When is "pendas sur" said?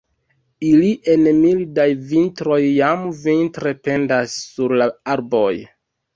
3.91-4.77